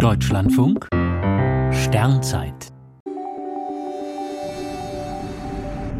Deutschlandfunk 0.00 0.88
Sternzeit 1.72 2.68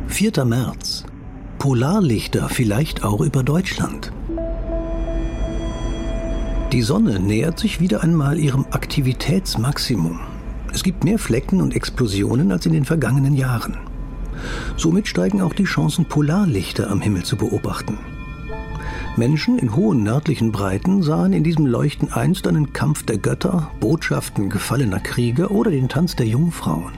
4. 0.08 0.44
März. 0.46 1.04
Polarlichter 1.58 2.48
vielleicht 2.48 3.04
auch 3.04 3.20
über 3.20 3.42
Deutschland. 3.42 4.10
Die 6.72 6.80
Sonne 6.80 7.20
nähert 7.20 7.58
sich 7.58 7.80
wieder 7.80 8.02
einmal 8.02 8.38
ihrem 8.38 8.64
Aktivitätsmaximum. 8.70 10.18
Es 10.72 10.82
gibt 10.82 11.04
mehr 11.04 11.18
Flecken 11.18 11.60
und 11.60 11.76
Explosionen 11.76 12.52
als 12.52 12.64
in 12.64 12.72
den 12.72 12.86
vergangenen 12.86 13.34
Jahren. 13.34 13.76
Somit 14.78 15.08
steigen 15.08 15.42
auch 15.42 15.52
die 15.52 15.64
Chancen, 15.64 16.06
Polarlichter 16.06 16.90
am 16.90 17.02
Himmel 17.02 17.24
zu 17.24 17.36
beobachten. 17.36 17.98
Menschen 19.16 19.58
in 19.58 19.74
hohen 19.74 20.02
nördlichen 20.02 20.52
Breiten 20.52 21.02
sahen 21.02 21.32
in 21.32 21.42
diesem 21.42 21.66
Leuchten 21.66 22.12
einst 22.12 22.46
einen 22.46 22.72
Kampf 22.72 23.04
der 23.04 23.18
Götter, 23.18 23.70
Botschaften 23.80 24.48
gefallener 24.48 25.00
Krieger 25.00 25.50
oder 25.50 25.70
den 25.70 25.88
Tanz 25.88 26.16
der 26.16 26.26
Jungfrauen. 26.26 26.92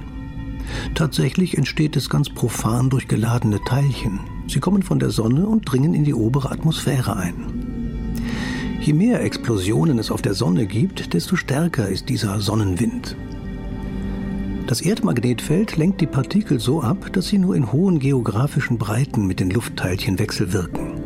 Tatsächlich 0.94 1.56
entsteht 1.56 1.96
es 1.96 2.10
ganz 2.10 2.30
profan 2.30 2.90
durch 2.90 3.08
geladene 3.08 3.60
Teilchen. 3.64 4.20
Sie 4.46 4.60
kommen 4.60 4.82
von 4.82 4.98
der 4.98 5.10
Sonne 5.10 5.46
und 5.46 5.62
dringen 5.62 5.94
in 5.94 6.04
die 6.04 6.14
obere 6.14 6.50
Atmosphäre 6.50 7.16
ein. 7.16 7.62
Je 8.80 8.92
mehr 8.92 9.22
Explosionen 9.22 9.98
es 9.98 10.10
auf 10.10 10.22
der 10.22 10.34
Sonne 10.34 10.66
gibt, 10.66 11.14
desto 11.14 11.36
stärker 11.36 11.88
ist 11.88 12.08
dieser 12.08 12.40
Sonnenwind. 12.40 13.16
Das 14.66 14.80
Erdmagnetfeld 14.80 15.76
lenkt 15.76 16.00
die 16.00 16.06
Partikel 16.06 16.60
so 16.60 16.82
ab, 16.82 17.12
dass 17.12 17.28
sie 17.28 17.38
nur 17.38 17.56
in 17.56 17.72
hohen 17.72 17.98
geografischen 17.98 18.78
Breiten 18.78 19.26
mit 19.26 19.40
den 19.40 19.50
Luftteilchen 19.50 20.18
wechselwirken. 20.18 21.01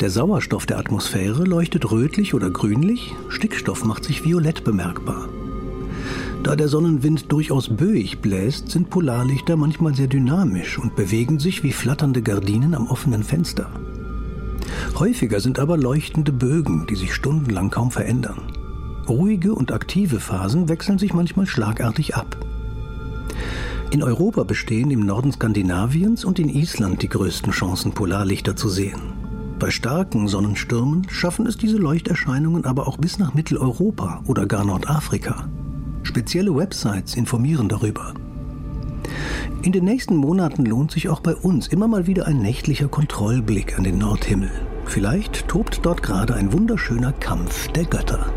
Der 0.00 0.10
Sauerstoff 0.10 0.64
der 0.64 0.78
Atmosphäre 0.78 1.42
leuchtet 1.42 1.90
rötlich 1.90 2.32
oder 2.32 2.50
grünlich, 2.50 3.16
Stickstoff 3.30 3.84
macht 3.84 4.04
sich 4.04 4.24
violett 4.24 4.62
bemerkbar. 4.62 5.28
Da 6.44 6.54
der 6.54 6.68
Sonnenwind 6.68 7.32
durchaus 7.32 7.68
böig 7.68 8.20
bläst, 8.20 8.70
sind 8.70 8.90
Polarlichter 8.90 9.56
manchmal 9.56 9.96
sehr 9.96 10.06
dynamisch 10.06 10.78
und 10.78 10.94
bewegen 10.94 11.40
sich 11.40 11.64
wie 11.64 11.72
flatternde 11.72 12.22
Gardinen 12.22 12.76
am 12.76 12.86
offenen 12.86 13.24
Fenster. 13.24 13.72
Häufiger 14.96 15.40
sind 15.40 15.58
aber 15.58 15.76
leuchtende 15.76 16.30
Bögen, 16.30 16.86
die 16.88 16.96
sich 16.96 17.12
stundenlang 17.12 17.70
kaum 17.70 17.90
verändern. 17.90 18.52
Ruhige 19.08 19.52
und 19.52 19.72
aktive 19.72 20.20
Phasen 20.20 20.68
wechseln 20.68 20.98
sich 20.98 21.12
manchmal 21.12 21.46
schlagartig 21.46 22.14
ab. 22.14 22.36
In 23.90 24.04
Europa 24.04 24.44
bestehen 24.44 24.92
im 24.92 25.00
Norden 25.00 25.32
Skandinaviens 25.32 26.24
und 26.24 26.38
in 26.38 26.48
Island 26.48 27.02
die 27.02 27.08
größten 27.08 27.52
Chancen, 27.52 27.92
Polarlichter 27.92 28.54
zu 28.54 28.68
sehen. 28.68 29.27
Bei 29.58 29.70
starken 29.70 30.28
Sonnenstürmen 30.28 31.08
schaffen 31.10 31.44
es 31.46 31.56
diese 31.56 31.78
Leuchterscheinungen 31.78 32.64
aber 32.64 32.86
auch 32.86 32.96
bis 32.96 33.18
nach 33.18 33.34
Mitteleuropa 33.34 34.22
oder 34.26 34.46
gar 34.46 34.64
Nordafrika. 34.64 35.48
Spezielle 36.04 36.54
Websites 36.54 37.16
informieren 37.16 37.68
darüber. 37.68 38.14
In 39.62 39.72
den 39.72 39.84
nächsten 39.84 40.14
Monaten 40.14 40.64
lohnt 40.64 40.92
sich 40.92 41.08
auch 41.08 41.18
bei 41.18 41.34
uns 41.34 41.66
immer 41.66 41.88
mal 41.88 42.06
wieder 42.06 42.28
ein 42.28 42.38
nächtlicher 42.38 42.86
Kontrollblick 42.86 43.76
an 43.76 43.82
den 43.82 43.98
Nordhimmel. 43.98 44.50
Vielleicht 44.84 45.48
tobt 45.48 45.80
dort 45.82 46.04
gerade 46.04 46.34
ein 46.34 46.52
wunderschöner 46.52 47.12
Kampf 47.12 47.66
der 47.72 47.84
Götter. 47.84 48.32